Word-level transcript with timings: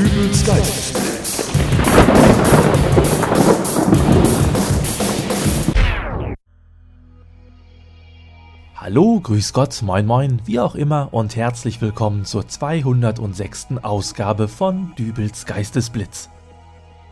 Dübels 0.00 0.46
Geistesblitz. 0.46 1.50
Hallo, 8.74 9.20
grüß 9.20 9.52
Gott, 9.52 9.82
moin 9.82 10.06
moin, 10.06 10.40
wie 10.46 10.58
auch 10.58 10.74
immer 10.74 11.12
und 11.12 11.36
herzlich 11.36 11.82
willkommen 11.82 12.24
zur 12.24 12.48
206. 12.48 13.66
Ausgabe 13.82 14.48
von 14.48 14.94
Dübels 14.96 15.44
Geistesblitz. 15.44 16.30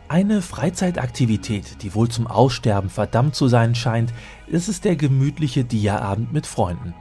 Eine 0.07 0.41
Freizeitaktivität, 0.41 1.83
die 1.83 1.93
wohl 1.93 2.09
zum 2.09 2.25
Aussterben 2.25 2.89
verdammt 2.89 3.35
zu 3.35 3.47
sein 3.47 3.75
scheint, 3.75 4.11
ist 4.47 4.67
es 4.67 4.81
der 4.81 4.95
gemütliche 4.95 5.63
Dia-Abend 5.63 6.33
mit 6.33 6.47
Freunden. 6.47 6.95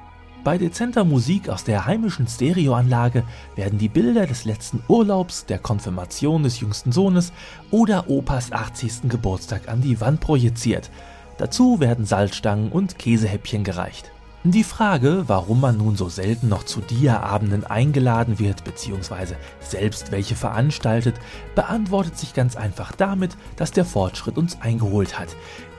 Bei 0.44 0.56
dezenter 0.56 1.04
Musik 1.04 1.48
aus 1.48 1.64
der 1.64 1.84
heimischen 1.84 2.26
Stereoanlage 2.26 3.24
werden 3.56 3.78
die 3.78 3.88
Bilder 3.88 4.26
des 4.26 4.44
letzten 4.44 4.82
Urlaubs, 4.88 5.46
der 5.46 5.58
Konfirmation 5.58 6.42
des 6.42 6.60
jüngsten 6.60 6.92
Sohnes 6.92 7.32
oder 7.70 8.08
Opas 8.08 8.52
80. 8.52 9.08
Geburtstag 9.08 9.68
an 9.68 9.82
die 9.82 10.00
Wand 10.00 10.20
projiziert. 10.20 10.90
Dazu 11.38 11.80
werden 11.80 12.06
Salzstangen 12.06 12.70
und 12.70 12.98
Käsehäppchen 12.98 13.64
gereicht. 13.64 14.12
Die 14.44 14.64
Frage, 14.64 15.24
warum 15.26 15.60
man 15.60 15.76
nun 15.76 15.96
so 15.96 16.08
selten 16.08 16.48
noch 16.48 16.62
zu 16.62 16.80
Dia-Abenden 16.80 17.64
eingeladen 17.64 18.38
wird 18.38 18.62
bzw. 18.62 19.34
selbst 19.60 20.12
welche 20.12 20.36
veranstaltet, 20.36 21.16
beantwortet 21.56 22.16
sich 22.16 22.34
ganz 22.34 22.54
einfach 22.54 22.92
damit, 22.92 23.36
dass 23.56 23.72
der 23.72 23.84
Fortschritt 23.84 24.38
uns 24.38 24.60
eingeholt 24.60 25.18
hat. 25.18 25.28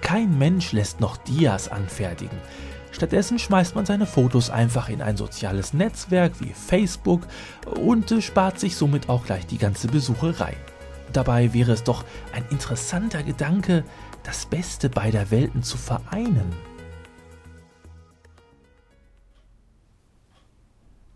Kein 0.01 0.37
Mensch 0.37 0.73
lässt 0.73 0.99
noch 0.99 1.15
Dias 1.15 1.69
anfertigen. 1.69 2.37
Stattdessen 2.99 3.39
schmeißt 3.39 3.75
man 3.75 3.85
seine 3.85 4.05
Fotos 4.05 4.49
einfach 4.49 4.89
in 4.89 5.01
ein 5.01 5.15
soziales 5.15 5.73
Netzwerk 5.73 6.41
wie 6.41 6.49
Facebook 6.49 7.25
und 7.65 8.13
spart 8.21 8.59
sich 8.59 8.75
somit 8.75 9.07
auch 9.07 9.25
gleich 9.25 9.47
die 9.47 9.57
ganze 9.57 9.87
Besucherei. 9.87 10.57
Dabei 11.13 11.53
wäre 11.53 11.71
es 11.71 11.85
doch 11.85 12.03
ein 12.33 12.43
interessanter 12.49 13.23
Gedanke, 13.23 13.85
das 14.23 14.45
Beste 14.45 14.89
beider 14.89 15.31
Welten 15.31 15.63
zu 15.63 15.77
vereinen. 15.77 16.51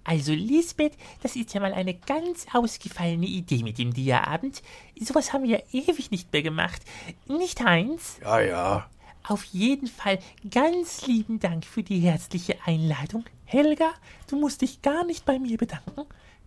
Also 0.05 0.31
Lisbeth, 0.31 0.93
das 1.21 1.35
ist 1.35 1.53
ja 1.53 1.59
mal 1.59 1.73
eine 1.73 1.95
ganz 1.95 2.45
ausgefallene 2.53 3.25
Idee 3.25 3.61
mit 3.61 3.77
dem 3.77 3.93
Dia-Abend. 3.93 4.63
Sowas 5.01 5.33
haben 5.33 5.43
wir 5.43 5.57
ja 5.57 5.63
ewig 5.73 6.11
nicht 6.11 6.31
mehr 6.31 6.43
gemacht. 6.43 6.81
Nicht, 7.27 7.61
Heinz? 7.61 8.19
Ja, 8.23 8.39
ja. 8.39 8.89
Auf 9.25 9.45
jeden 9.45 9.87
Fall 9.87 10.19
ganz 10.51 11.07
lieben 11.07 11.39
Dank 11.39 11.63
für 11.65 11.81
die 11.81 11.99
herzliche 11.99 12.57
Einladung. 12.65 13.23
Helga, 13.45 13.93
du 14.27 14.37
musst 14.37 14.61
dich 14.61 14.81
gar 14.81 15.05
nicht 15.05 15.25
bei 15.25 15.39
mir 15.39 15.57
bedanken. 15.57 16.05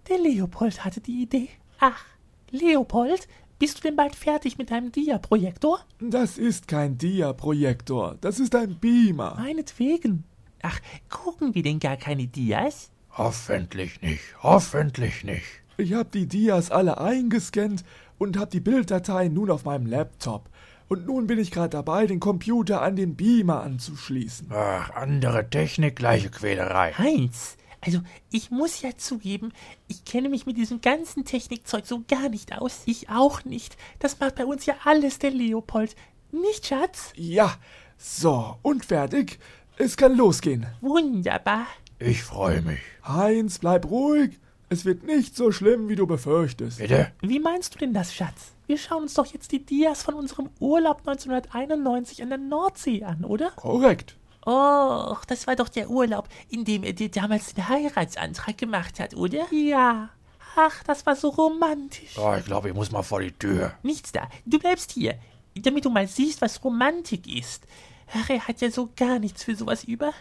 Der 0.09 0.19
Leopold 0.19 0.85
hatte 0.85 1.01
die 1.01 1.23
Idee. 1.23 1.49
Ach, 1.81 2.05
Leopold, 2.51 3.29
bist 3.59 3.79
du 3.79 3.83
denn 3.83 3.97
bald 3.97 4.15
fertig 4.15 4.59
mit 4.59 4.71
deinem 4.71 4.93
Dia-Projektor? 4.93 5.81
Das 6.01 6.37
ist 6.37 6.69
kein 6.69 6.99
Dia-Projektor, 6.99 8.19
das 8.21 8.39
ist 8.39 8.55
ein 8.55 8.79
Beamer. 8.79 9.37
Meinetwegen. 9.37 10.25
Ach, 10.61 10.79
gucken 11.09 11.55
wir 11.55 11.63
denn 11.63 11.79
gar 11.79 11.97
keine 11.97 12.27
Dias? 12.27 12.91
Hoffentlich 13.13 14.03
nicht, 14.03 14.23
hoffentlich 14.43 15.25
nicht. 15.25 15.47
Ich 15.79 15.95
habe 15.95 16.11
die 16.13 16.27
Dias 16.27 16.71
alle 16.71 17.01
eingescannt 17.01 17.85
und 18.19 18.37
habe 18.37 18.51
die 18.51 18.61
Bilddateien 18.61 19.33
nun 19.33 19.51
auf 19.51 19.65
meinem 19.65 19.87
Laptop. 19.87 20.51
Und 20.89 21.07
nun 21.07 21.27
bin 21.27 21.39
ich 21.39 21.51
gerade 21.51 21.71
dabei, 21.71 22.07
den 22.07 22.21
Computer 22.21 22.83
an 22.83 22.97
den 22.97 23.17
Beamer 23.17 23.63
anzuschließen. 23.63 24.49
Ach, 24.51 24.91
andere 24.91 25.51
Technik, 25.51 25.97
gleiche 25.97 26.31
Quälerei. 26.31 26.93
Heinz, 26.93 27.57
also 27.81 28.01
ich 28.31 28.51
muss 28.51 28.83
ja 28.83 28.91
zugeben, 28.97 29.53
ich 29.89 30.05
kenne 30.05 30.29
mich 30.29 30.47
mit 30.47 30.57
diesem 30.57 30.81
ganzen 30.81 31.25
Technikzeug 31.25 31.87
so 31.87 32.03
gar 32.09 32.29
nicht 32.29 32.53
aus. 32.57 32.83
Ich 32.87 33.09
auch 33.11 33.45
nicht. 33.45 33.77
Das 33.99 34.21
macht 34.21 34.37
bei 34.37 34.45
uns 34.45 34.67
ja 34.67 34.75
alles 34.85 35.19
der 35.19 35.31
Leopold. 35.31 35.97
Nicht, 36.33 36.67
Schatz? 36.67 37.13
Ja, 37.17 37.55
so, 37.97 38.57
und 38.63 38.85
fertig. 38.85 39.39
Es 39.79 39.97
kann 39.97 40.17
losgehen. 40.17 40.67
Wunderbar. 40.81 41.67
Ich 41.99 42.23
freue 42.23 42.63
mich. 42.63 42.81
Heinz, 43.07 43.59
bleib 43.59 43.91
ruhig. 43.91 44.39
Es 44.69 44.85
wird 44.85 45.05
nicht 45.05 45.37
so 45.37 45.53
schlimm, 45.53 45.89
wie 45.89 45.97
du 45.97 46.07
befürchtest. 46.07 46.79
Bitte? 46.79 47.13
Wie 47.21 47.39
meinst 47.39 47.75
du 47.75 47.79
denn 47.79 47.95
das, 47.95 48.13
Schatz? 48.13 48.56
Wir 48.67 48.79
schauen 48.79 49.03
uns 49.03 49.15
doch 49.15 49.27
jetzt 49.27 49.53
die 49.53 49.65
Dias 49.65 50.03
von 50.03 50.15
unserem 50.15 50.51
Urlaub 50.59 50.99
1991 51.07 52.23
an 52.23 52.29
der 52.31 52.39
Nordsee 52.39 53.05
an, 53.05 53.25
oder? 53.25 53.51
Korrekt. 53.53 54.17
Och, 54.45 55.25
das 55.27 55.47
war 55.47 55.57
doch 55.57 55.69
der 55.69 55.91
Urlaub, 55.91 56.29
in 56.49 56.65
dem 56.65 56.85
er 56.85 56.93
dir 56.93 57.11
damals 57.11 57.55
den 57.55 57.69
Heiratsantrag 57.69 58.57
gemacht 58.59 59.01
hat, 59.01 59.15
oder? 59.15 59.47
Ja. 59.53 60.11
Ach, 60.57 60.83
das 60.85 61.05
war 61.05 61.17
so 61.17 61.29
romantisch. 61.29 62.17
Oh, 62.17 62.35
ich 62.39 62.45
glaube, 62.45 62.69
ich 62.69 62.75
muss 62.75 62.91
mal 62.91 63.03
vor 63.03 63.21
die 63.21 63.33
Tür. 63.33 63.73
Nichts 63.83 64.13
da. 64.13 64.29
Du 64.47 64.59
bleibst 64.59 64.93
hier, 64.93 65.17
damit 65.55 65.85
du 65.85 65.91
mal 65.91 66.07
siehst, 66.07 66.41
was 66.41 66.63
Romantik 66.65 67.27
ist. 67.27 67.67
Ach, 68.15 68.31
er 68.31 68.47
hat 68.47 68.61
ja 68.61 68.71
so 68.71 68.89
gar 68.97 69.19
nichts 69.19 69.43
für 69.43 69.57
sowas 69.57 69.85
über. 69.85 70.13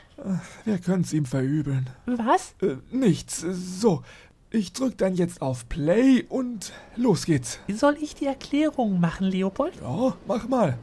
Wir 0.66 0.80
können's 0.80 1.14
ihm 1.14 1.26
verübeln. 1.26 1.88
Was? 2.06 2.56
Äh, 2.62 2.78
nichts. 2.92 3.42
So, 3.42 4.04
ich 4.56 4.74
drück 4.74 4.98
dann 4.98 5.16
jetzt 5.16 5.42
auf 5.42 5.68
Play 5.70 6.26
und 6.30 6.72
los 6.96 7.26
geht's. 7.26 7.60
Soll 7.68 7.98
ich 8.02 8.16
die 8.16 8.26
Erklärung 8.26 9.00
machen, 9.00 9.28
Leopold? 9.28 9.74
Ja, 9.82 10.16
mach 10.28 10.48
mal. 10.48 10.78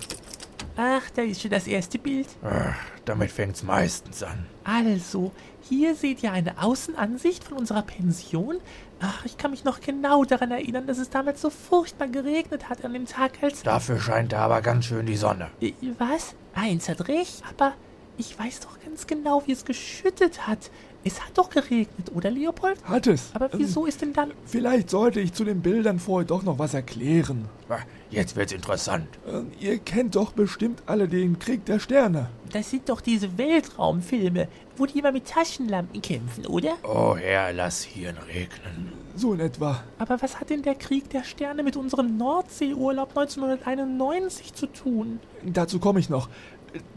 Ach, 0.76 1.02
da 1.14 1.22
ist 1.22 1.42
schon 1.42 1.50
das 1.50 1.66
erste 1.66 1.98
Bild. 1.98 2.28
Ach, 2.42 2.74
damit 3.04 3.30
fängt's 3.30 3.62
meistens 3.62 4.22
an. 4.22 4.46
Also, 4.64 5.32
hier 5.60 5.94
seht 5.94 6.22
ihr 6.22 6.32
eine 6.32 6.62
Außenansicht 6.62 7.44
von 7.44 7.58
unserer 7.58 7.82
Pension. 7.82 8.58
Ach, 9.00 9.24
ich 9.24 9.36
kann 9.36 9.50
mich 9.50 9.64
noch 9.64 9.80
genau 9.80 10.24
daran 10.24 10.50
erinnern, 10.50 10.86
dass 10.86 10.98
es 10.98 11.10
damals 11.10 11.40
so 11.42 11.50
furchtbar 11.50 12.08
geregnet 12.08 12.68
hat 12.68 12.84
an 12.84 12.92
dem 12.92 13.06
Tag, 13.06 13.42
als... 13.42 13.62
Dafür 13.62 14.00
scheint 14.00 14.32
da 14.32 14.40
aber 14.40 14.62
ganz 14.62 14.86
schön 14.86 15.06
die 15.06 15.16
Sonne. 15.16 15.50
Äh, 15.60 15.72
Was? 15.98 16.34
Eins 16.54 16.88
hat 16.88 17.08
recht, 17.08 17.42
aber 17.50 17.74
ich 18.22 18.38
weiß 18.38 18.60
doch 18.60 18.78
ganz 18.84 19.06
genau, 19.08 19.42
wie 19.46 19.52
es 19.52 19.64
geschüttet 19.64 20.46
hat. 20.46 20.70
Es 21.04 21.20
hat 21.20 21.36
doch 21.36 21.50
geregnet, 21.50 22.12
oder 22.14 22.30
Leopold? 22.30 22.82
Hat 22.84 23.08
es. 23.08 23.30
Aber 23.34 23.50
wieso 23.54 23.86
ist 23.86 24.00
denn 24.02 24.12
dann... 24.12 24.30
Vielleicht 24.46 24.88
sollte 24.88 25.18
ich 25.18 25.32
zu 25.32 25.44
den 25.44 25.60
Bildern 25.60 25.98
vorher 25.98 26.24
doch 26.26 26.44
noch 26.44 26.60
was 26.60 26.74
erklären. 26.74 27.46
Ah, 27.68 27.78
Jetzt 28.10 28.36
wird's 28.36 28.52
interessant. 28.52 29.08
Ähm, 29.26 29.50
ihr 29.58 29.78
kennt 29.78 30.14
doch 30.14 30.30
bestimmt 30.32 30.82
alle 30.86 31.08
den 31.08 31.40
Krieg 31.40 31.64
der 31.64 31.80
Sterne. 31.80 32.28
Das 32.52 32.70
sind 32.70 32.88
doch 32.88 33.00
diese 33.00 33.36
Weltraumfilme, 33.36 34.46
wo 34.76 34.86
die 34.86 35.00
immer 35.00 35.10
mit 35.10 35.26
Taschenlampen 35.26 36.00
kämpfen, 36.02 36.46
oder? 36.46 36.74
Oh 36.84 37.16
Herr, 37.16 37.52
lass 37.52 37.82
Hirn 37.82 38.18
regnen. 38.28 38.92
So 39.16 39.32
in 39.34 39.40
etwa. 39.40 39.82
Aber 39.98 40.22
was 40.22 40.38
hat 40.38 40.50
denn 40.50 40.62
der 40.62 40.74
Krieg 40.76 41.10
der 41.10 41.24
Sterne 41.24 41.64
mit 41.64 41.76
unserem 41.76 42.16
Nordseeurlaub 42.16 43.08
1991 43.16 44.54
zu 44.54 44.66
tun? 44.66 45.18
Dazu 45.44 45.80
komme 45.80 45.98
ich 45.98 46.08
noch. 46.08 46.28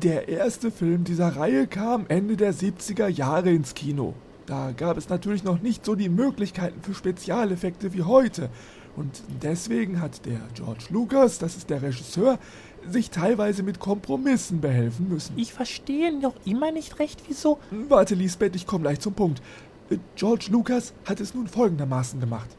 Der 0.02 0.30
erste 0.30 0.72
Film 0.72 1.04
dieser 1.04 1.36
Reihe 1.36 1.68
kam 1.68 2.06
Ende 2.08 2.38
der 2.38 2.54
70er 2.54 3.08
Jahre 3.08 3.52
ins 3.52 3.74
Kino. 3.74 4.14
Da 4.46 4.72
gab 4.72 4.98
es 4.98 5.10
natürlich 5.10 5.44
noch 5.44 5.62
nicht 5.62 5.84
so 5.84 5.96
die 5.96 6.08
Möglichkeiten 6.08 6.82
für 6.82 6.94
Spezialeffekte 6.94 7.94
wie 7.94 8.04
heute. 8.04 8.50
Und 8.96 9.24
deswegen 9.42 10.00
hat 10.00 10.26
der 10.26 10.40
George 10.54 10.86
Lucas, 10.92 11.40
das 11.40 11.58
ist 11.58 11.70
der 11.70 11.82
Regisseur, 11.82 12.40
sich 12.90 13.10
teilweise 13.10 13.64
mit 13.64 13.80
Kompromissen 13.80 14.62
behelfen 14.62 15.10
müssen. 15.10 15.38
Ich 15.38 15.52
verstehe 15.52 16.18
noch 16.18 16.36
immer 16.46 16.72
nicht 16.72 17.00
recht, 17.00 17.24
wieso. 17.28 17.60
Warte, 17.90 18.16
Lisbeth, 18.16 18.56
ich 18.56 18.68
komme 18.68 18.84
gleich 18.84 19.02
zum 19.02 19.14
Punkt. 19.14 19.42
George 20.16 20.48
Lucas 20.52 20.94
hat 21.04 21.20
es 21.20 21.34
nun 21.34 21.48
folgendermaßen 21.48 22.20
gemacht. 22.20 22.50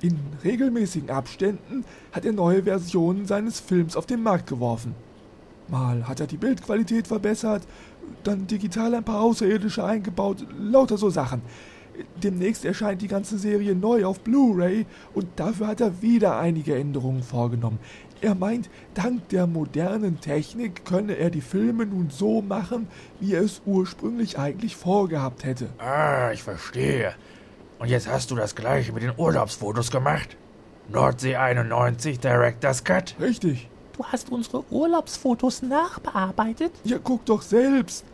In 0.00 0.18
regelmäßigen 0.42 1.10
Abständen 1.10 1.84
hat 2.12 2.24
er 2.24 2.32
neue 2.32 2.62
Versionen 2.62 3.26
seines 3.26 3.60
Films 3.60 3.96
auf 3.96 4.06
den 4.06 4.22
Markt 4.22 4.46
geworfen. 4.46 4.94
Mal 5.68 6.06
hat 6.06 6.20
er 6.20 6.26
die 6.26 6.36
Bildqualität 6.36 7.06
verbessert, 7.06 7.62
dann 8.22 8.46
digital 8.46 8.94
ein 8.94 9.04
paar 9.04 9.20
Außerirdische 9.20 9.84
eingebaut, 9.84 10.46
lauter 10.58 10.98
so 10.98 11.10
Sachen. 11.10 11.42
Demnächst 12.16 12.64
erscheint 12.64 13.02
die 13.02 13.08
ganze 13.08 13.38
Serie 13.38 13.74
neu 13.74 14.04
auf 14.04 14.20
Blu-ray 14.20 14.84
und 15.14 15.26
dafür 15.36 15.68
hat 15.68 15.80
er 15.80 16.02
wieder 16.02 16.38
einige 16.38 16.74
Änderungen 16.74 17.22
vorgenommen. 17.22 17.78
Er 18.20 18.34
meint, 18.34 18.68
dank 18.94 19.28
der 19.28 19.46
modernen 19.46 20.20
Technik 20.20 20.84
könne 20.84 21.16
er 21.16 21.30
die 21.30 21.40
Filme 21.40 21.86
nun 21.86 22.10
so 22.10 22.42
machen, 22.42 22.88
wie 23.20 23.34
er 23.34 23.42
es 23.42 23.62
ursprünglich 23.64 24.38
eigentlich 24.38 24.76
vorgehabt 24.76 25.44
hätte. 25.44 25.68
Ah, 25.78 26.32
ich 26.32 26.42
verstehe. 26.42 27.14
Und 27.78 27.88
jetzt 27.88 28.08
hast 28.08 28.30
du 28.30 28.34
das 28.34 28.54
gleiche 28.54 28.92
mit 28.92 29.02
den 29.02 29.12
Urlaubsfotos 29.16 29.90
gemacht? 29.90 30.36
Nordsee 30.88 31.36
91 31.36 32.18
Director's 32.18 32.82
Cut? 32.82 33.14
Richtig. 33.20 33.68
Du 33.96 34.04
hast 34.04 34.30
unsere 34.30 34.64
Urlaubsfotos 34.70 35.62
nachbearbeitet? 35.62 36.72
Ja, 36.82 36.98
guck 37.02 37.24
doch 37.26 37.42
selbst. 37.42 38.04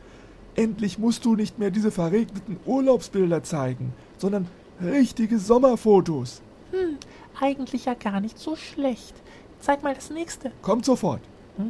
Endlich 0.54 0.98
musst 0.98 1.24
du 1.24 1.36
nicht 1.36 1.58
mehr 1.58 1.70
diese 1.70 1.90
verregneten 1.90 2.58
Urlaubsbilder 2.66 3.42
zeigen, 3.42 3.94
sondern 4.18 4.46
richtige 4.82 5.38
Sommerfotos. 5.38 6.42
Hm, 6.72 6.98
eigentlich 7.40 7.86
ja 7.86 7.94
gar 7.94 8.20
nicht 8.20 8.38
so 8.38 8.56
schlecht. 8.56 9.14
Zeig 9.60 9.82
mal 9.82 9.94
das 9.94 10.10
nächste. 10.10 10.52
Kommt 10.62 10.84
sofort. 10.84 11.20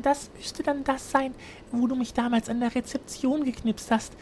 Das 0.02 0.30
müsste 0.36 0.62
dann 0.62 0.84
das 0.84 1.10
sein, 1.10 1.34
wo 1.72 1.86
du 1.86 1.94
mich 1.94 2.12
damals 2.12 2.48
an 2.48 2.60
der 2.60 2.74
Rezeption 2.74 3.44
geknipst 3.44 3.90
hast, 3.90 4.12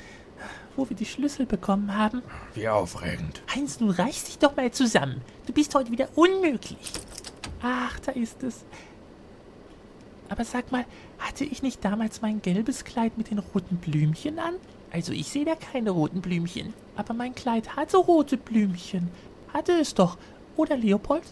wo 0.76 0.88
wir 0.88 0.96
die 0.96 1.04
Schlüssel 1.04 1.46
bekommen 1.46 1.96
haben. 1.96 2.22
Wie 2.54 2.68
aufregend. 2.68 3.42
Heinz, 3.54 3.80
nun 3.80 3.90
reiß 3.90 4.24
dich 4.24 4.38
doch 4.38 4.56
mal 4.56 4.70
zusammen. 4.70 5.20
Du 5.46 5.52
bist 5.52 5.74
heute 5.74 5.90
wieder 5.90 6.08
unmöglich. 6.14 6.92
Ach, 7.62 7.98
da 8.00 8.12
ist 8.12 8.42
es. 8.42 8.64
Aber 10.28 10.44
sag 10.44 10.70
mal, 10.72 10.84
hatte 11.18 11.44
ich 11.44 11.62
nicht 11.62 11.84
damals 11.84 12.20
mein 12.22 12.42
gelbes 12.42 12.84
Kleid 12.84 13.16
mit 13.16 13.30
den 13.30 13.38
roten 13.38 13.76
Blümchen 13.76 14.38
an? 14.38 14.54
Also 14.92 15.12
ich 15.12 15.28
sehe 15.28 15.44
da 15.44 15.54
keine 15.54 15.90
roten 15.90 16.20
Blümchen. 16.20 16.72
Aber 16.96 17.14
mein 17.14 17.34
Kleid 17.34 17.76
hatte 17.76 17.96
rote 17.98 18.36
Blümchen. 18.36 19.08
Hatte 19.52 19.72
es 19.72 19.94
doch. 19.94 20.18
Oder 20.56 20.76
Leopold? 20.76 21.22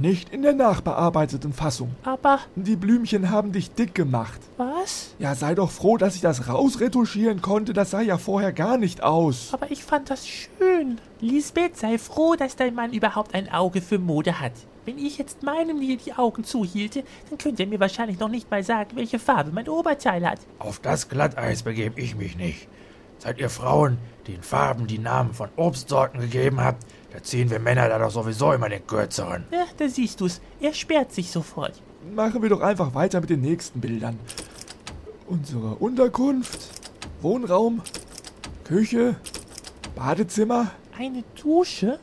Nicht 0.00 0.28
in 0.30 0.42
der 0.42 0.52
nachbearbeiteten 0.52 1.54
Fassung. 1.54 1.90
Aber 2.02 2.40
Die 2.56 2.76
Blümchen 2.76 3.30
haben 3.30 3.52
dich 3.52 3.70
dick 3.70 3.94
gemacht. 3.94 4.38
was? 4.58 5.14
Ja, 5.18 5.34
sei 5.34 5.54
doch 5.54 5.70
froh, 5.70 5.96
dass 5.96 6.14
ich 6.14 6.20
das 6.20 6.46
rausretuschieren 6.48 7.40
konnte. 7.40 7.72
Das 7.72 7.90
sah 7.92 8.02
ja 8.02 8.18
vorher 8.18 8.52
gar 8.52 8.76
nicht 8.76 9.02
aus. 9.02 9.48
Aber 9.52 9.70
ich 9.70 9.82
fand 9.82 10.10
das 10.10 10.28
schön. 10.28 10.98
Lisbeth, 11.20 11.78
sei 11.78 11.96
froh, 11.96 12.34
dass 12.36 12.54
dein 12.56 12.74
Mann 12.74 12.92
überhaupt 12.92 13.34
ein 13.34 13.50
Auge 13.50 13.80
für 13.80 13.98
Mode 13.98 14.40
hat. 14.40 14.52
Wenn 14.88 14.96
ich 14.96 15.18
jetzt 15.18 15.42
meinem 15.42 15.80
Nil 15.80 15.98
die 15.98 16.14
Augen 16.14 16.44
zuhielte, 16.44 17.04
dann 17.28 17.36
könnte 17.36 17.64
er 17.64 17.68
mir 17.68 17.78
wahrscheinlich 17.78 18.18
noch 18.18 18.30
nicht 18.30 18.50
mal 18.50 18.62
sagen, 18.62 18.92
welche 18.94 19.18
Farbe 19.18 19.50
mein 19.52 19.68
Oberteil 19.68 20.26
hat. 20.26 20.38
Auf 20.58 20.78
das 20.78 21.10
Glatteis 21.10 21.62
begebe 21.62 22.00
ich 22.00 22.16
mich 22.16 22.36
nicht. 22.36 22.68
Seid 23.18 23.38
ihr 23.38 23.50
Frauen, 23.50 23.98
die 24.26 24.32
in 24.32 24.42
Farben 24.42 24.86
die 24.86 24.96
Namen 24.96 25.34
von 25.34 25.50
Obstsorten 25.56 26.20
gegeben 26.20 26.64
habt, 26.64 26.86
da 27.12 27.22
ziehen 27.22 27.50
wir 27.50 27.58
Männer 27.58 27.86
da 27.90 27.98
doch 27.98 28.10
sowieso 28.10 28.50
immer 28.54 28.70
den 28.70 28.86
kürzeren. 28.86 29.44
Ja, 29.50 29.66
da 29.76 29.90
siehst 29.90 30.22
du's. 30.22 30.40
Er 30.58 30.72
sperrt 30.72 31.12
sich 31.12 31.30
sofort. 31.30 31.82
Machen 32.14 32.40
wir 32.40 32.48
doch 32.48 32.62
einfach 32.62 32.94
weiter 32.94 33.20
mit 33.20 33.28
den 33.28 33.42
nächsten 33.42 33.82
Bildern. 33.82 34.18
Unsere 35.26 35.74
Unterkunft, 35.74 36.60
Wohnraum, 37.20 37.82
Küche, 38.64 39.16
Badezimmer. 39.94 40.70
Eine 40.98 41.24
Dusche? 41.42 41.98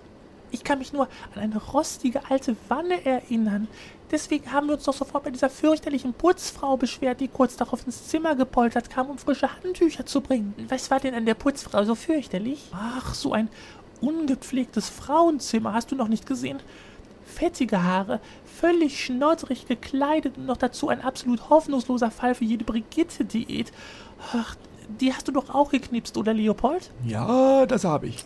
Ich 0.55 0.63
kann 0.63 0.79
mich 0.79 0.93
nur 0.93 1.09
an 1.35 1.41
eine 1.41 1.57
rostige 1.57 2.21
alte 2.29 2.55
Wanne 2.69 3.05
erinnern. 3.05 3.67
Deswegen 4.09 4.53
haben 4.53 4.67
wir 4.67 4.75
uns 4.75 4.85
doch 4.85 4.93
sofort 4.93 5.25
bei 5.25 5.29
dieser 5.29 5.49
fürchterlichen 5.49 6.13
Putzfrau 6.13 6.77
beschwert, 6.77 7.19
die 7.19 7.27
kurz 7.27 7.57
darauf 7.57 7.85
ins 7.85 8.07
Zimmer 8.07 8.35
gepoltert 8.35 8.89
kam, 8.89 9.09
um 9.09 9.17
frische 9.17 9.49
Handtücher 9.53 10.05
zu 10.05 10.21
bringen. 10.21 10.53
Was 10.69 10.89
war 10.89 11.01
denn 11.01 11.13
an 11.13 11.25
der 11.25 11.33
Putzfrau 11.33 11.83
so 11.83 11.93
fürchterlich? 11.93 12.71
Ach, 12.71 13.13
so 13.13 13.33
ein 13.33 13.49
ungepflegtes 13.99 14.87
Frauenzimmer 14.87 15.73
hast 15.73 15.91
du 15.91 15.95
noch 15.97 16.07
nicht 16.07 16.25
gesehen. 16.25 16.59
Fettige 17.25 17.83
Haare, 17.83 18.21
völlig 18.45 19.03
schnoddrig 19.03 19.67
gekleidet 19.67 20.37
und 20.37 20.45
noch 20.45 20.57
dazu 20.57 20.87
ein 20.87 21.01
absolut 21.01 21.49
hoffnungsloser 21.49 22.11
Fall 22.11 22.33
für 22.33 22.45
jede 22.45 22.63
Brigitte-Diät. 22.63 23.73
Ach, 24.33 24.55
die 25.01 25.13
hast 25.13 25.27
du 25.27 25.33
doch 25.33 25.53
auch 25.53 25.71
geknipst, 25.71 26.15
oder 26.17 26.33
Leopold? 26.33 26.91
Ja, 27.05 27.65
das 27.65 27.83
habe 27.83 28.07
ich. 28.07 28.23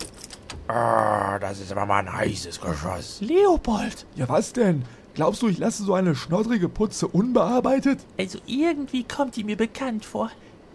Ah, 0.70 1.40
das 1.40 1.60
ist 1.60 1.72
aber 1.72 1.88
mal 1.88 1.98
ein 1.98 2.14
heißes 2.14 2.62
Geschoss. 2.62 3.22
Leopold! 3.22 4.06
Ja, 4.16 4.30
was 4.30 4.54
denn? 4.54 4.84
Glaubst 5.16 5.42
du, 5.42 5.48
ich 5.48 5.58
lasse 5.58 5.82
so 5.82 5.96
eine 5.96 6.14
schnoddrige 6.16 6.70
Putze 6.70 7.08
unbearbeitet? 7.08 8.02
Also 8.20 8.38
irgendwie 8.46 9.04
kommt 9.04 9.36
die 9.36 9.44
mir 9.44 9.58
bekannt 9.58 10.06
vor. 10.06 10.30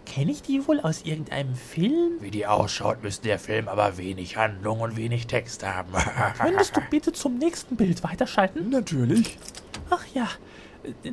Kenne 0.05 0.33
ich 0.33 0.41
die 0.41 0.67
wohl 0.67 0.81
aus 0.81 1.03
irgendeinem 1.03 1.55
Film? 1.55 2.17
Wie 2.19 2.29
die 2.29 2.45
ausschaut, 2.45 3.03
müsste 3.03 3.29
der 3.29 3.39
Film 3.39 3.69
aber 3.69 3.97
wenig 3.97 4.35
Handlung 4.35 4.81
und 4.81 4.97
wenig 4.97 5.27
Text 5.27 5.65
haben. 5.65 5.93
Könntest 6.39 6.75
du 6.75 6.81
bitte 6.89 7.13
zum 7.13 7.37
nächsten 7.37 7.77
Bild 7.77 8.03
weiterschalten? 8.03 8.69
Natürlich. 8.69 9.37
Ach 9.89 10.03
ja, 10.13 10.27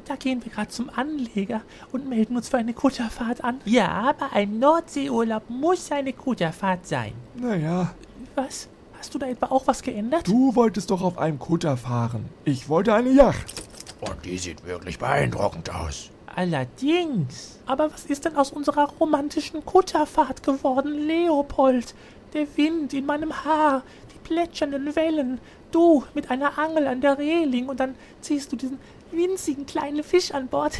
da 0.06 0.17
gehen 0.17 0.44
wir 0.44 0.50
gerade 0.50 0.70
zum 0.70 0.90
Anleger 0.90 1.62
und 1.93 2.08
melden 2.08 2.35
uns 2.35 2.49
für 2.49 2.58
eine 2.58 2.75
Kutterfahrt 2.75 3.44
an. 3.44 3.61
Ja, 3.64 3.88
aber 3.90 4.32
ein 4.32 4.58
Nordseeurlaub 4.58 5.49
muss 5.49 5.93
eine 5.93 6.12
Kutterfahrt 6.12 6.85
sein. 6.85 7.12
Naja, 7.37 7.94
Was? 8.34 8.69
Hast 8.99 9.14
du 9.14 9.19
da 9.19 9.26
etwa 9.26 9.46
auch 9.46 9.67
was 9.67 9.82
geändert? 9.82 10.26
du 10.29 10.55
wolltest 10.55 10.90
doch 10.90 11.02
auf 11.02 11.19
einem 11.19 11.38
Kutter 11.38 11.76
fahren. 11.76 12.26
Ich 12.44 12.69
wollte 12.69 12.94
eine 12.94 13.11
Yacht. 13.11 13.52
Und 14.00 14.25
die 14.25 14.38
sieht 14.38 14.64
wirklich 14.64 14.99
beeindruckend 14.99 15.75
aus. 15.75 16.11
Allerdings. 16.34 17.58
Aber 17.67 17.93
was 17.93 18.06
ist 18.06 18.25
denn 18.25 18.37
aus 18.37 18.50
unserer 18.52 18.88
romantischen 19.00 19.64
Kutterfahrt 19.64 20.43
geworden, 20.43 21.06
Leopold? 21.06 21.94
Der 22.32 22.46
Wind 22.56 22.94
in 22.94 23.05
meinem 23.05 23.44
Haar, 23.44 23.82
die 24.14 24.19
plätschernden 24.26 24.96
Wellen, 24.96 25.38
du 25.70 26.05
mit 26.14 26.31
einer 26.31 26.58
Angel 26.58 26.87
an 26.87 27.00
der 27.00 27.19
Reling 27.19 27.69
und 27.69 27.81
dann 27.81 27.94
ziehst 28.23 28.50
du 28.52 28.56
diesen 28.56 28.78
winzigen 29.11 29.67
kleinen 29.67 30.02
Fisch 30.02 30.32
an 30.32 30.49
Bord. 30.49 30.78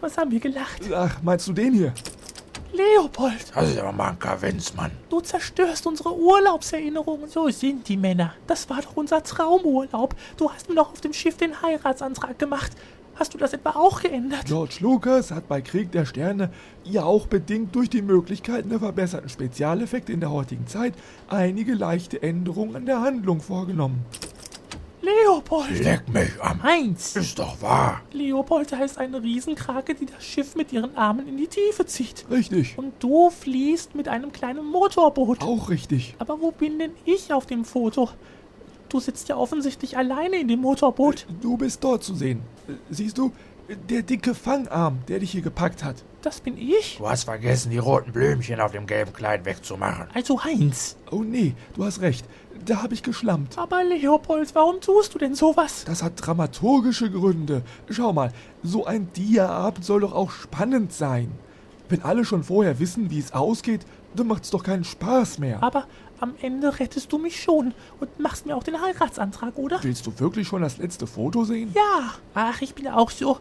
Was 0.00 0.16
haben 0.16 0.30
wir 0.30 0.38
gelacht? 0.40 0.82
Ach, 0.94 1.20
meinst 1.22 1.48
du 1.48 1.52
den 1.52 1.72
hier? 1.72 1.92
Leopold, 2.74 3.52
Das 3.54 3.70
ist 3.70 3.78
aber 3.78 3.92
mal 3.92 4.10
ein 4.10 4.18
Kavinz, 4.18 4.74
Mann. 4.74 4.90
du 5.08 5.20
zerstörst 5.20 5.86
unsere 5.86 6.14
Urlaubserinnerungen. 6.16 7.28
So 7.28 7.48
sind 7.50 7.88
die 7.88 7.96
Männer. 7.96 8.34
Das 8.46 8.68
war 8.68 8.82
doch 8.82 8.96
unser 8.96 9.22
Traumurlaub. 9.22 10.14
Du 10.36 10.50
hast 10.50 10.68
mir 10.68 10.74
doch 10.74 10.90
auf 10.92 11.00
dem 11.00 11.12
Schiff 11.12 11.36
den 11.36 11.60
Heiratsantrag 11.62 12.38
gemacht. 12.38 12.72
Hast 13.16 13.32
du 13.32 13.38
das 13.38 13.52
etwa 13.52 13.70
auch 13.70 14.02
geändert? 14.02 14.46
George 14.46 14.78
Lucas 14.80 15.30
hat 15.30 15.46
bei 15.46 15.60
Krieg 15.60 15.92
der 15.92 16.04
Sterne 16.04 16.50
ja 16.82 17.04
auch 17.04 17.28
bedingt 17.28 17.72
durch 17.76 17.88
die 17.88 18.02
Möglichkeiten 18.02 18.70
der 18.70 18.80
verbesserten 18.80 19.28
Spezialeffekte 19.28 20.12
in 20.12 20.18
der 20.18 20.32
heutigen 20.32 20.66
Zeit 20.66 20.94
einige 21.28 21.74
leichte 21.74 22.20
Änderungen 22.20 22.74
an 22.74 22.86
der 22.86 23.00
Handlung 23.02 23.40
vorgenommen. 23.40 24.04
Leopold! 25.04 25.84
Leck 25.84 26.08
mich 26.08 26.30
am. 26.40 26.62
Heinz! 26.62 27.14
Ist 27.16 27.38
doch 27.38 27.60
wahr. 27.60 28.00
Leopold 28.12 28.72
heißt 28.72 28.96
eine 28.98 29.22
Riesenkrake, 29.22 29.94
die 29.94 30.06
das 30.06 30.24
Schiff 30.24 30.54
mit 30.54 30.72
ihren 30.72 30.96
Armen 30.96 31.28
in 31.28 31.36
die 31.36 31.46
Tiefe 31.46 31.84
zieht. 31.84 32.24
Richtig. 32.30 32.78
Und 32.78 32.94
du 33.00 33.30
fliehst 33.30 33.94
mit 33.94 34.08
einem 34.08 34.32
kleinen 34.32 34.64
Motorboot. 34.64 35.42
Auch 35.42 35.68
richtig. 35.68 36.14
Aber 36.18 36.40
wo 36.40 36.50
bin 36.50 36.78
denn 36.78 36.92
ich 37.04 37.32
auf 37.32 37.46
dem 37.46 37.64
Foto? 37.64 38.08
Du 38.88 39.00
sitzt 39.00 39.28
ja 39.28 39.36
offensichtlich 39.36 39.96
alleine 39.96 40.36
in 40.36 40.48
dem 40.48 40.60
Motorboot. 40.60 41.26
Du 41.42 41.56
bist 41.56 41.82
dort 41.82 42.02
zu 42.02 42.14
sehen. 42.14 42.40
Siehst 42.90 43.18
du, 43.18 43.32
der 43.68 44.02
dicke 44.02 44.34
Fangarm, 44.34 44.98
der 45.08 45.18
dich 45.20 45.30
hier 45.32 45.42
gepackt 45.42 45.84
hat. 45.84 45.96
Das 46.22 46.40
bin 46.40 46.56
ich. 46.56 46.96
Du 46.98 47.08
hast 47.08 47.24
vergessen, 47.24 47.70
die 47.70 47.78
roten 47.78 48.12
Blümchen 48.12 48.60
auf 48.60 48.72
dem 48.72 48.86
gelben 48.86 49.12
Kleid 49.12 49.44
wegzumachen. 49.44 50.06
Also 50.14 50.42
Heinz. 50.42 50.96
Oh 51.10 51.22
nee, 51.22 51.54
du 51.74 51.84
hast 51.84 52.00
recht. 52.00 52.26
Da 52.64 52.82
habe 52.82 52.94
ich 52.94 53.02
geschlampt. 53.02 53.58
Aber 53.58 53.84
Leopold, 53.84 54.54
warum 54.54 54.80
tust 54.80 55.14
du 55.14 55.18
denn 55.18 55.34
sowas? 55.34 55.84
Das 55.86 56.02
hat 56.02 56.12
dramaturgische 56.16 57.10
Gründe. 57.10 57.62
Schau 57.90 58.12
mal, 58.12 58.32
so 58.62 58.86
ein 58.86 59.12
Dia-Abend 59.12 59.84
soll 59.84 60.00
doch 60.00 60.12
auch 60.12 60.30
spannend 60.30 60.92
sein. 60.92 61.30
Wenn 61.88 62.02
alle 62.02 62.24
schon 62.24 62.44
vorher 62.44 62.78
wissen, 62.78 63.10
wie 63.10 63.18
es 63.18 63.32
ausgeht, 63.32 63.82
dann 64.14 64.26
macht's 64.26 64.50
doch 64.50 64.62
keinen 64.62 64.84
Spaß 64.84 65.38
mehr. 65.38 65.62
Aber 65.62 65.86
am 66.20 66.34
Ende 66.40 66.78
rettest 66.78 67.12
du 67.12 67.18
mich 67.18 67.42
schon 67.42 67.74
und 68.00 68.18
machst 68.18 68.46
mir 68.46 68.56
auch 68.56 68.62
den 68.62 68.80
Heiratsantrag, 68.80 69.58
oder? 69.58 69.82
Willst 69.82 70.06
du 70.06 70.18
wirklich 70.18 70.48
schon 70.48 70.62
das 70.62 70.78
letzte 70.78 71.06
Foto 71.06 71.44
sehen? 71.44 71.72
Ja. 71.74 72.14
Ach, 72.34 72.62
ich 72.62 72.74
bin 72.74 72.88
auch 72.88 73.10
so. 73.10 73.38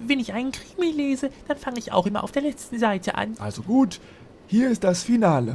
Wenn 0.00 0.20
ich 0.20 0.32
einen 0.32 0.52
Krimi 0.52 0.90
lese, 0.90 1.30
dann 1.46 1.56
fange 1.56 1.78
ich 1.78 1.92
auch 1.92 2.06
immer 2.06 2.24
auf 2.24 2.32
der 2.32 2.42
letzten 2.42 2.78
Seite 2.78 3.16
an. 3.16 3.34
Also 3.38 3.62
gut, 3.62 4.00
hier 4.46 4.70
ist 4.70 4.84
das 4.84 5.02
Finale. 5.02 5.54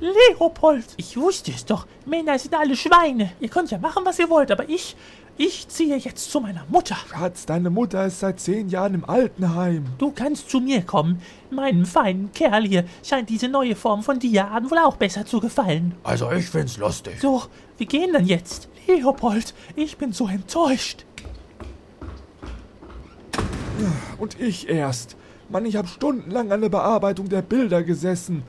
Leopold! 0.00 0.84
Ich 0.96 1.16
wusste 1.16 1.52
es 1.52 1.64
doch. 1.64 1.86
Männer 2.06 2.38
sind 2.38 2.54
alle 2.54 2.76
Schweine. 2.76 3.32
Ihr 3.40 3.48
könnt 3.48 3.70
ja 3.70 3.78
machen, 3.78 4.04
was 4.04 4.18
ihr 4.18 4.28
wollt, 4.28 4.50
aber 4.50 4.68
ich, 4.68 4.96
ich 5.36 5.66
ziehe 5.68 5.96
jetzt 5.96 6.30
zu 6.30 6.40
meiner 6.40 6.64
Mutter. 6.68 6.96
Schatz, 7.10 7.46
deine 7.46 7.70
Mutter 7.70 8.06
ist 8.06 8.20
seit 8.20 8.38
zehn 8.38 8.68
Jahren 8.68 8.94
im 8.94 9.04
Altenheim. 9.04 9.86
Du 9.98 10.10
kannst 10.10 10.50
zu 10.50 10.60
mir 10.60 10.82
kommen. 10.82 11.20
Meinem 11.50 11.86
feinen 11.86 12.30
Kerl 12.32 12.66
hier 12.66 12.84
scheint 13.02 13.30
diese 13.30 13.48
neue 13.48 13.74
Form 13.74 14.02
von 14.02 14.18
Diaden 14.18 14.70
wohl 14.70 14.78
auch 14.78 14.96
besser 14.96 15.24
zu 15.24 15.40
gefallen. 15.40 15.94
Also 16.04 16.30
ich 16.30 16.46
find's 16.46 16.76
lustig. 16.76 17.20
So, 17.20 17.42
wir 17.78 17.86
gehen 17.86 18.12
dann 18.12 18.26
jetzt. 18.26 18.68
Leopold, 18.86 19.54
ich 19.74 19.96
bin 19.96 20.12
so 20.12 20.28
enttäuscht. 20.28 21.06
Und 24.18 24.40
ich 24.40 24.68
erst. 24.68 25.16
Mann, 25.48 25.66
ich 25.66 25.76
habe 25.76 25.88
stundenlang 25.88 26.52
an 26.52 26.60
der 26.60 26.68
Bearbeitung 26.68 27.28
der 27.28 27.42
Bilder 27.42 27.82
gesessen, 27.82 28.42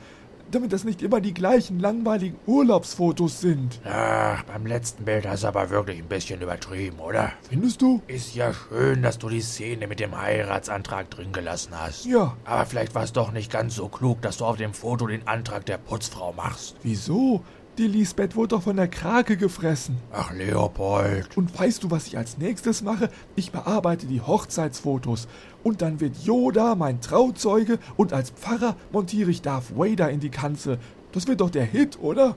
damit 0.54 0.72
das 0.72 0.84
nicht 0.84 1.02
immer 1.02 1.20
die 1.20 1.34
gleichen 1.34 1.80
langweiligen 1.80 2.36
Urlaubsfotos 2.46 3.40
sind. 3.40 3.80
Ach, 3.84 4.42
beim 4.44 4.66
letzten 4.66 5.04
Bild 5.04 5.26
hast 5.26 5.42
du 5.42 5.48
aber 5.48 5.70
wirklich 5.70 5.98
ein 5.98 6.08
bisschen 6.08 6.40
übertrieben, 6.40 6.98
oder? 6.98 7.32
Findest 7.48 7.82
du? 7.82 8.02
Ist 8.06 8.34
ja 8.34 8.52
schön, 8.52 9.02
dass 9.02 9.18
du 9.18 9.28
die 9.28 9.40
Szene 9.40 9.86
mit 9.86 10.00
dem 10.00 10.20
Heiratsantrag 10.20 11.10
drin 11.10 11.32
gelassen 11.32 11.72
hast. 11.78 12.04
Ja. 12.06 12.36
Aber 12.44 12.66
vielleicht 12.66 12.94
war 12.94 13.04
es 13.04 13.12
doch 13.12 13.32
nicht 13.32 13.50
ganz 13.50 13.74
so 13.74 13.88
klug, 13.88 14.22
dass 14.22 14.38
du 14.38 14.44
auf 14.44 14.56
dem 14.56 14.74
Foto 14.74 15.06
den 15.06 15.26
Antrag 15.26 15.66
der 15.66 15.78
Putzfrau 15.78 16.32
machst. 16.32 16.76
Wieso? 16.82 17.42
Die 17.76 17.88
Lisbeth 17.88 18.36
wurde 18.36 18.48
doch 18.48 18.62
von 18.62 18.76
der 18.76 18.86
Krake 18.86 19.36
gefressen. 19.36 19.96
Ach, 20.12 20.32
Leopold. 20.32 21.36
Und 21.36 21.58
weißt 21.58 21.82
du, 21.82 21.90
was 21.90 22.06
ich 22.06 22.16
als 22.16 22.38
nächstes 22.38 22.82
mache? 22.82 23.10
Ich 23.34 23.50
bearbeite 23.50 24.06
die 24.06 24.20
Hochzeitsfotos. 24.20 25.26
Und 25.64 25.82
dann 25.82 25.98
wird 25.98 26.16
Yoda 26.18 26.76
mein 26.76 27.00
Trauzeuge 27.00 27.80
und 27.96 28.12
als 28.12 28.30
Pfarrer 28.30 28.76
montiere 28.92 29.30
ich 29.30 29.42
Darth 29.42 29.76
Vader 29.76 30.08
in 30.10 30.20
die 30.20 30.30
Kanzel. 30.30 30.78
Das 31.10 31.26
wird 31.26 31.40
doch 31.40 31.50
der 31.50 31.64
Hit, 31.64 31.98
oder? 32.00 32.36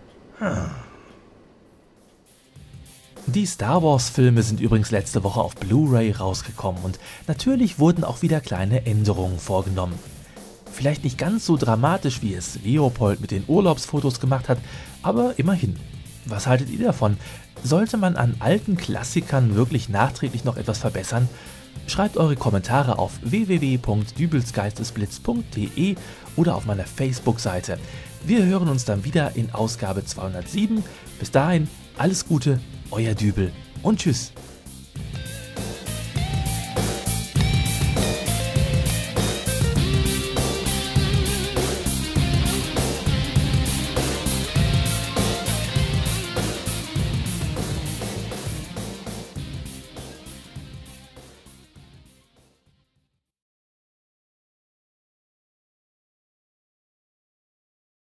Die 3.27 3.45
Star 3.45 3.83
Wars-Filme 3.83 4.41
sind 4.41 4.59
übrigens 4.59 4.89
letzte 4.89 5.23
Woche 5.23 5.41
auf 5.41 5.55
Blu-ray 5.55 6.13
rausgekommen 6.13 6.81
und 6.83 6.97
natürlich 7.27 7.77
wurden 7.77 8.03
auch 8.03 8.23
wieder 8.23 8.41
kleine 8.41 8.87
Änderungen 8.87 9.37
vorgenommen. 9.37 9.99
Vielleicht 10.77 11.03
nicht 11.03 11.17
ganz 11.17 11.45
so 11.47 11.57
dramatisch, 11.57 12.21
wie 12.21 12.35
es 12.35 12.59
Leopold 12.63 13.19
mit 13.19 13.31
den 13.31 13.43
Urlaubsfotos 13.47 14.19
gemacht 14.19 14.47
hat, 14.47 14.59
aber 15.01 15.33
immerhin. 15.39 15.75
Was 16.25 16.45
haltet 16.45 16.69
ihr 16.69 16.85
davon? 16.85 17.17
Sollte 17.63 17.97
man 17.97 18.15
an 18.15 18.35
alten 18.37 18.77
Klassikern 18.77 19.55
wirklich 19.55 19.89
nachträglich 19.89 20.43
noch 20.43 20.55
etwas 20.55 20.77
verbessern? 20.77 21.27
Schreibt 21.87 22.15
eure 22.15 22.35
Kommentare 22.35 22.99
auf 22.99 23.13
www.dübelsgeistesblitz.de 23.23 25.95
oder 26.35 26.55
auf 26.55 26.67
meiner 26.67 26.85
Facebook-Seite. 26.85 27.79
Wir 28.23 28.45
hören 28.45 28.67
uns 28.67 28.85
dann 28.85 29.03
wieder 29.03 29.35
in 29.35 29.51
Ausgabe 29.55 30.05
207. 30.05 30.83
Bis 31.17 31.31
dahin, 31.31 31.67
alles 31.97 32.27
Gute, 32.27 32.59
euer 32.91 33.15
Dübel 33.15 33.51
und 33.81 33.99
tschüss. 33.99 34.31